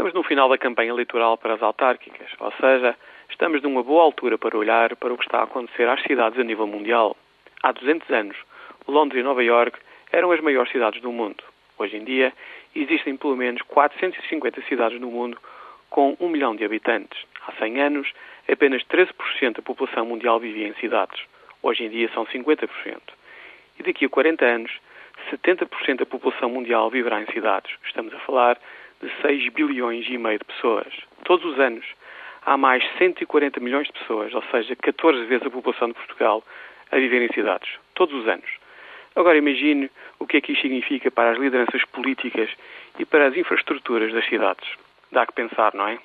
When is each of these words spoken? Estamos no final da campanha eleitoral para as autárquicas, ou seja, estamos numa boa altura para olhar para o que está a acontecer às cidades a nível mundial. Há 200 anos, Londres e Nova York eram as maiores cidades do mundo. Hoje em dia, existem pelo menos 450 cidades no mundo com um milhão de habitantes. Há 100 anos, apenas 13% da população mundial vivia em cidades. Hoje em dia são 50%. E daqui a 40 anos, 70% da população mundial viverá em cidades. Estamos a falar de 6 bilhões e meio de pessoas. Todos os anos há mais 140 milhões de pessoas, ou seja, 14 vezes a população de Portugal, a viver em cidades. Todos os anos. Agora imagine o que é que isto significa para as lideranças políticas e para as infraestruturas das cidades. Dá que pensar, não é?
Estamos 0.00 0.14
no 0.14 0.22
final 0.22 0.48
da 0.48 0.56
campanha 0.56 0.88
eleitoral 0.88 1.36
para 1.36 1.52
as 1.52 1.62
autárquicas, 1.62 2.30
ou 2.38 2.50
seja, 2.52 2.96
estamos 3.28 3.60
numa 3.60 3.82
boa 3.82 4.02
altura 4.02 4.38
para 4.38 4.56
olhar 4.56 4.96
para 4.96 5.12
o 5.12 5.18
que 5.18 5.24
está 5.24 5.40
a 5.40 5.42
acontecer 5.42 5.86
às 5.86 6.00
cidades 6.04 6.40
a 6.40 6.42
nível 6.42 6.66
mundial. 6.66 7.14
Há 7.62 7.70
200 7.70 8.08
anos, 8.08 8.36
Londres 8.88 9.20
e 9.20 9.22
Nova 9.22 9.44
York 9.44 9.78
eram 10.10 10.32
as 10.32 10.40
maiores 10.40 10.72
cidades 10.72 11.02
do 11.02 11.12
mundo. 11.12 11.44
Hoje 11.76 11.98
em 11.98 12.04
dia, 12.04 12.32
existem 12.74 13.14
pelo 13.14 13.36
menos 13.36 13.60
450 13.60 14.62
cidades 14.62 14.98
no 14.98 15.10
mundo 15.10 15.36
com 15.90 16.16
um 16.18 16.30
milhão 16.30 16.56
de 16.56 16.64
habitantes. 16.64 17.22
Há 17.46 17.52
100 17.58 17.82
anos, 17.82 18.10
apenas 18.50 18.82
13% 18.84 19.56
da 19.56 19.62
população 19.62 20.06
mundial 20.06 20.40
vivia 20.40 20.66
em 20.66 20.72
cidades. 20.76 21.20
Hoje 21.62 21.84
em 21.84 21.90
dia 21.90 22.08
são 22.14 22.24
50%. 22.24 22.70
E 23.78 23.82
daqui 23.82 24.06
a 24.06 24.08
40 24.08 24.46
anos, 24.46 24.72
70% 25.30 25.98
da 25.98 26.06
população 26.06 26.48
mundial 26.48 26.88
viverá 26.88 27.20
em 27.20 27.26
cidades. 27.26 27.70
Estamos 27.84 28.14
a 28.14 28.18
falar 28.20 28.58
de 29.02 29.10
6 29.22 29.52
bilhões 29.52 30.06
e 30.08 30.18
meio 30.18 30.38
de 30.38 30.44
pessoas. 30.44 30.92
Todos 31.24 31.44
os 31.44 31.58
anos 31.58 31.84
há 32.44 32.56
mais 32.56 32.82
140 32.98 33.60
milhões 33.60 33.86
de 33.86 33.92
pessoas, 33.92 34.34
ou 34.34 34.42
seja, 34.50 34.76
14 34.76 35.24
vezes 35.26 35.46
a 35.46 35.50
população 35.50 35.88
de 35.88 35.94
Portugal, 35.94 36.44
a 36.90 36.96
viver 36.96 37.22
em 37.22 37.32
cidades. 37.32 37.70
Todos 37.94 38.14
os 38.14 38.28
anos. 38.28 38.48
Agora 39.16 39.36
imagine 39.36 39.90
o 40.18 40.26
que 40.26 40.36
é 40.36 40.40
que 40.40 40.52
isto 40.52 40.62
significa 40.62 41.10
para 41.10 41.32
as 41.32 41.38
lideranças 41.38 41.84
políticas 41.86 42.50
e 42.98 43.04
para 43.04 43.26
as 43.26 43.36
infraestruturas 43.36 44.12
das 44.12 44.26
cidades. 44.26 44.68
Dá 45.10 45.26
que 45.26 45.32
pensar, 45.32 45.74
não 45.74 45.88
é? 45.88 45.98